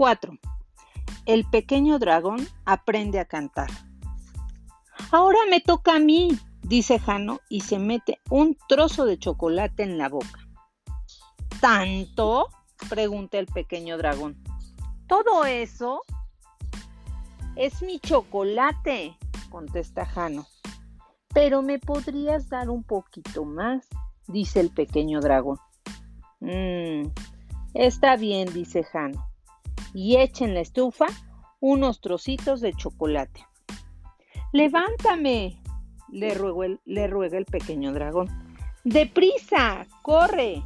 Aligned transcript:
4. 0.00 0.32
El 1.26 1.44
pequeño 1.44 1.98
dragón 1.98 2.48
aprende 2.64 3.20
a 3.20 3.26
cantar. 3.26 3.68
Ahora 5.12 5.40
me 5.50 5.60
toca 5.60 5.96
a 5.96 5.98
mí, 5.98 6.38
dice 6.62 6.98
Jano 6.98 7.40
y 7.50 7.60
se 7.60 7.78
mete 7.78 8.18
un 8.30 8.56
trozo 8.66 9.04
de 9.04 9.18
chocolate 9.18 9.82
en 9.82 9.98
la 9.98 10.08
boca. 10.08 10.48
¿Tanto? 11.60 12.48
pregunta 12.88 13.38
el 13.38 13.44
pequeño 13.44 13.98
dragón. 13.98 14.42
¿Todo 15.06 15.44
eso? 15.44 16.00
Es 17.54 17.82
mi 17.82 18.00
chocolate, 18.00 19.18
contesta 19.50 20.06
Jano. 20.06 20.46
Pero 21.34 21.60
me 21.60 21.78
podrías 21.78 22.48
dar 22.48 22.70
un 22.70 22.84
poquito 22.84 23.44
más, 23.44 23.86
dice 24.28 24.60
el 24.60 24.70
pequeño 24.70 25.20
dragón. 25.20 25.58
Mmm, 26.40 27.02
está 27.74 28.16
bien, 28.16 28.50
dice 28.54 28.82
Jano. 28.82 29.29
Y 29.94 30.16
echa 30.16 30.44
en 30.44 30.54
la 30.54 30.60
estufa 30.60 31.06
unos 31.60 32.00
trocitos 32.00 32.60
de 32.60 32.72
chocolate. 32.72 33.46
Levántame, 34.52 35.62
le, 36.08 36.34
le 36.84 37.06
ruega 37.06 37.38
el 37.38 37.44
pequeño 37.44 37.92
dragón. 37.92 38.28
¡Deprisa! 38.84 39.86
¡Corre! 40.02 40.62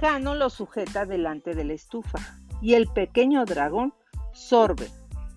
Jano 0.00 0.34
lo 0.34 0.50
sujeta 0.50 1.06
delante 1.06 1.54
de 1.54 1.64
la 1.64 1.72
estufa 1.72 2.18
y 2.60 2.74
el 2.74 2.88
pequeño 2.88 3.44
dragón 3.44 3.94
sorbe 4.32 4.90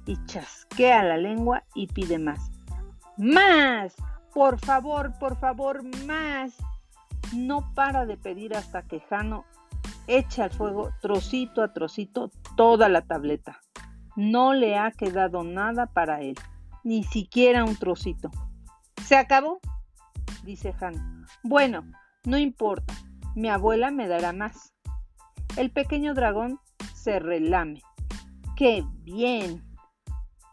y 0.06 0.18
chasquea 0.26 1.04
la 1.04 1.18
lengua 1.18 1.64
y 1.76 1.88
pide 1.88 2.18
más. 2.18 2.52
¡Más! 3.18 3.96
Por 4.34 4.60
favor, 4.60 5.14
por 5.20 5.38
favor, 5.40 5.84
más. 6.06 6.56
No 7.34 7.74
para 7.74 8.06
de 8.06 8.18
pedir 8.18 8.56
hasta 8.56 8.82
que 8.84 9.00
Jano 9.02 9.46
echa 10.08 10.46
al 10.46 10.52
fuego 10.52 10.92
trocito 11.02 11.62
a 11.62 11.74
trocito 11.74 12.32
toda 12.56 12.90
la 12.90 13.02
tableta. 13.02 13.62
No 14.16 14.54
le 14.54 14.78
ha 14.78 14.92
quedado 14.92 15.44
nada 15.44 15.86
para 15.88 16.22
él, 16.22 16.36
ni 16.84 17.04
siquiera 17.04 17.64
un 17.64 17.76
trocito. 17.76 18.32
¿Se 19.04 19.16
acabó? 19.16 19.60
dice 20.44 20.74
Jano. 20.74 21.26
Bueno, 21.44 21.84
no 22.26 22.38
importa, 22.38 22.94
mi 23.36 23.50
abuela 23.50 23.92
me 23.92 24.08
dará 24.08 24.34
más. 24.34 24.74
El 25.58 25.72
pequeño 25.72 26.14
dragón 26.14 26.60
se 26.96 27.20
relame. 27.20 27.82
¡Qué 28.56 28.84
bien! 29.04 29.64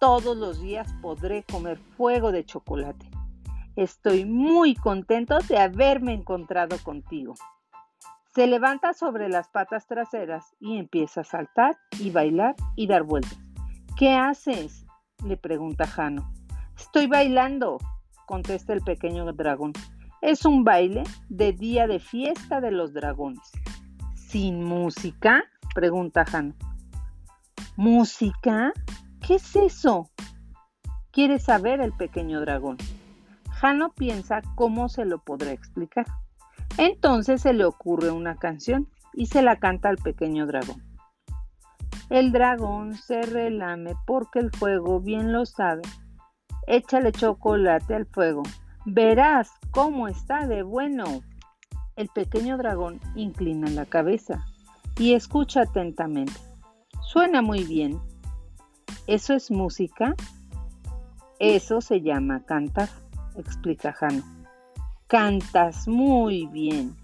Todos 0.00 0.36
los 0.36 0.60
días 0.60 0.92
podré 1.00 1.44
comer 1.44 1.78
fuego 1.96 2.32
de 2.32 2.44
chocolate. 2.44 3.10
Estoy 3.76 4.24
muy 4.24 4.74
contento 4.74 5.38
de 5.48 5.58
haberme 5.58 6.12
encontrado 6.12 6.76
contigo. 6.82 7.34
Se 8.34 8.48
levanta 8.48 8.94
sobre 8.94 9.28
las 9.28 9.48
patas 9.48 9.86
traseras 9.86 10.56
y 10.58 10.76
empieza 10.76 11.20
a 11.20 11.24
saltar 11.24 11.78
y 12.00 12.10
bailar 12.10 12.56
y 12.74 12.88
dar 12.88 13.04
vueltas. 13.04 13.38
¿Qué 13.96 14.10
haces? 14.10 14.84
le 15.24 15.36
pregunta 15.36 15.86
Jano. 15.86 16.32
Estoy 16.76 17.06
bailando, 17.06 17.78
contesta 18.26 18.72
el 18.72 18.80
pequeño 18.80 19.32
dragón. 19.32 19.72
Es 20.20 20.44
un 20.44 20.64
baile 20.64 21.04
de 21.28 21.52
día 21.52 21.86
de 21.86 22.00
fiesta 22.00 22.60
de 22.60 22.72
los 22.72 22.92
dragones. 22.92 23.52
¿Sin 24.16 24.64
música? 24.64 25.44
pregunta 25.72 26.24
Jano. 26.24 26.54
¿Música? 27.76 28.72
¿Qué 29.24 29.36
es 29.36 29.54
eso? 29.54 30.10
Quiere 31.12 31.38
saber 31.38 31.80
el 31.80 31.92
pequeño 31.92 32.40
dragón. 32.40 32.78
Jano 33.52 33.92
piensa 33.92 34.42
cómo 34.56 34.88
se 34.88 35.04
lo 35.04 35.20
podrá 35.20 35.52
explicar. 35.52 36.06
Entonces 36.78 37.42
se 37.42 37.52
le 37.52 37.64
ocurre 37.64 38.10
una 38.10 38.36
canción 38.36 38.88
y 39.12 39.26
se 39.26 39.42
la 39.42 39.56
canta 39.56 39.88
al 39.88 39.98
pequeño 39.98 40.46
dragón. 40.46 40.82
El 42.10 42.32
dragón 42.32 42.94
se 42.94 43.22
relame 43.22 43.94
porque 44.06 44.38
el 44.40 44.50
fuego 44.50 45.00
bien 45.00 45.32
lo 45.32 45.46
sabe. 45.46 45.82
Échale 46.66 47.12
chocolate 47.12 47.94
al 47.94 48.06
fuego, 48.06 48.42
Verás 48.86 49.50
cómo 49.70 50.08
está 50.08 50.46
de 50.46 50.62
bueno. 50.62 51.22
El 51.96 52.08
pequeño 52.08 52.58
dragón 52.58 53.00
inclina 53.14 53.70
la 53.70 53.86
cabeza 53.86 54.44
y 54.98 55.14
escucha 55.14 55.62
atentamente. 55.62 56.34
Suena 57.00 57.40
muy 57.40 57.64
bien. 57.64 57.98
¿Eso 59.06 59.32
es 59.32 59.50
música? 59.50 60.14
Eso 61.38 61.80
se 61.80 62.02
llama 62.02 62.44
cantar, 62.44 62.90
explica 63.36 63.92
Jano. 63.92 64.22
Cantas 65.14 65.86
muy 65.86 66.48
bien. 66.48 66.96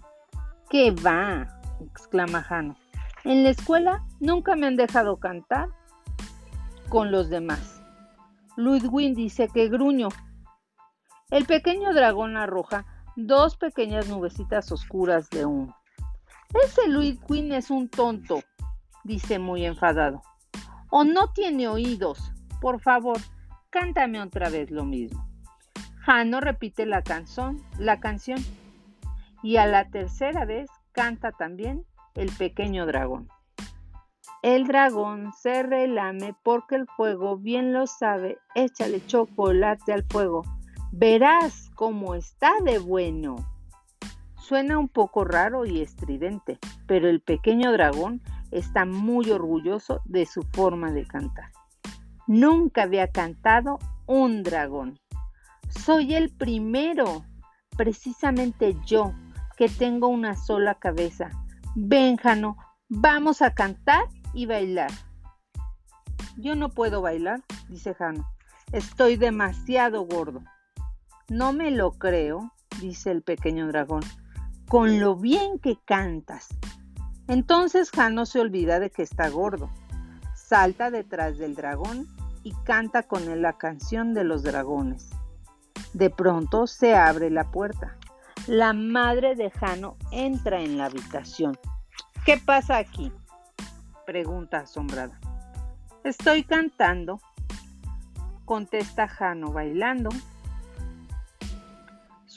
¿Qué 0.68 0.90
va? 0.90 1.46
exclama 1.80 2.42
Jano. 2.42 2.74
En 3.22 3.44
la 3.44 3.50
escuela 3.50 4.04
nunca 4.18 4.56
me 4.56 4.66
han 4.66 4.74
dejado 4.74 5.18
cantar 5.20 5.68
con 6.88 7.12
los 7.12 7.30
demás. 7.30 7.80
Ludwig 8.56 9.14
dice 9.14 9.46
que 9.46 9.68
gruño, 9.68 10.08
el 11.30 11.46
pequeño 11.46 11.94
dragón 11.94 12.36
arroja 12.36 12.84
dos 13.14 13.56
pequeñas 13.56 14.08
nubecitas 14.08 14.72
oscuras 14.72 15.30
de 15.30 15.46
humo. 15.46 15.76
Ese 16.64 16.88
Louis 16.88 17.16
Quinn 17.28 17.52
es 17.52 17.70
un 17.70 17.88
tonto, 17.88 18.42
dice 19.04 19.38
muy 19.38 19.64
enfadado. 19.64 20.20
O 20.90 21.04
no 21.04 21.32
tiene 21.32 21.68
oídos. 21.68 22.32
Por 22.60 22.80
favor, 22.80 23.18
cántame 23.70 24.20
otra 24.20 24.50
vez 24.50 24.68
lo 24.72 24.84
mismo. 24.84 25.29
Jano 26.10 26.40
repite 26.40 26.86
la 26.86 27.02
canción, 27.02 27.62
la 27.78 28.00
canción. 28.00 28.40
Y 29.44 29.58
a 29.58 29.66
la 29.66 29.90
tercera 29.90 30.44
vez 30.44 30.68
canta 30.90 31.30
también 31.30 31.86
el 32.16 32.32
pequeño 32.32 32.84
dragón. 32.84 33.28
El 34.42 34.66
dragón 34.66 35.32
se 35.40 35.62
relame 35.62 36.34
porque 36.42 36.74
el 36.74 36.88
fuego 36.88 37.36
bien 37.36 37.72
lo 37.72 37.86
sabe. 37.86 38.38
Échale 38.56 39.06
chocolate 39.06 39.92
al 39.92 40.02
fuego 40.02 40.42
Verás 40.90 41.70
cómo 41.76 42.16
está 42.16 42.54
de 42.64 42.80
bueno. 42.80 43.36
Suena 44.34 44.78
un 44.78 44.88
poco 44.88 45.24
raro 45.24 45.64
y 45.64 45.80
estridente, 45.80 46.58
pero 46.88 47.08
el 47.08 47.20
pequeño 47.20 47.70
dragón 47.70 48.20
está 48.50 48.84
muy 48.84 49.30
orgulloso 49.30 50.00
de 50.06 50.26
su 50.26 50.42
forma 50.42 50.90
de 50.90 51.06
cantar. 51.06 51.52
Nunca 52.26 52.82
había 52.82 53.12
cantado 53.12 53.78
un 54.06 54.42
dragón. 54.42 54.98
Soy 55.70 56.14
el 56.14 56.30
primero, 56.30 57.24
precisamente 57.76 58.76
yo, 58.84 59.12
que 59.56 59.68
tengo 59.68 60.08
una 60.08 60.36
sola 60.36 60.74
cabeza. 60.74 61.30
Ven, 61.74 62.16
Jano, 62.16 62.56
vamos 62.88 63.42
a 63.42 63.54
cantar 63.54 64.04
y 64.34 64.46
bailar. 64.46 64.90
Yo 66.36 66.54
no 66.54 66.70
puedo 66.70 67.02
bailar, 67.02 67.42
dice 67.68 67.94
Jano. 67.94 68.28
Estoy 68.72 69.16
demasiado 69.16 70.06
gordo. 70.06 70.42
No 71.28 71.52
me 71.52 71.70
lo 71.70 71.92
creo, 71.92 72.52
dice 72.80 73.10
el 73.10 73.22
pequeño 73.22 73.66
dragón, 73.68 74.02
con 74.68 75.00
lo 75.00 75.16
bien 75.16 75.58
que 75.58 75.76
cantas. 75.84 76.48
Entonces 77.28 77.90
Jano 77.90 78.26
se 78.26 78.40
olvida 78.40 78.80
de 78.80 78.90
que 78.90 79.02
está 79.02 79.28
gordo. 79.28 79.70
Salta 80.34 80.90
detrás 80.90 81.38
del 81.38 81.54
dragón 81.54 82.08
y 82.42 82.52
canta 82.64 83.04
con 83.04 83.28
él 83.30 83.42
la 83.42 83.58
canción 83.58 84.14
de 84.14 84.24
los 84.24 84.42
dragones. 84.42 85.10
De 85.92 86.10
pronto 86.10 86.66
se 86.66 86.94
abre 86.94 87.30
la 87.30 87.50
puerta. 87.50 87.96
La 88.46 88.72
madre 88.72 89.34
de 89.34 89.50
Jano 89.50 89.96
entra 90.12 90.60
en 90.60 90.78
la 90.78 90.86
habitación. 90.86 91.58
¿Qué 92.24 92.36
pasa 92.38 92.78
aquí? 92.78 93.12
pregunta 94.06 94.60
asombrada. 94.60 95.20
Estoy 96.02 96.42
cantando, 96.42 97.20
contesta 98.44 99.06
Jano 99.06 99.52
bailando 99.52 100.10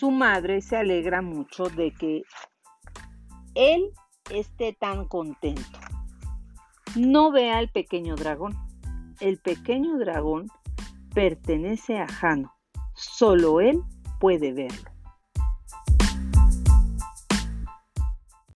su 0.04 0.12
madre 0.12 0.62
se 0.62 0.76
alegra 0.76 1.22
mucho 1.22 1.70
de 1.70 1.92
que 1.92 2.24
él 3.56 3.92
esté 4.32 4.74
tan 4.74 5.08
contento. 5.08 5.80
No 6.98 7.32
ve 7.32 7.52
al 7.52 7.70
pequeño 7.70 8.16
dragón. 8.16 8.54
El 9.22 9.38
pequeño 9.38 9.98
dragón 10.00 10.52
pertenece 11.14 12.00
a 12.00 12.08
Jano. 12.08 12.53
Solo 12.94 13.62
él 13.62 13.82
puede 14.20 14.54
verlo. 14.54 14.93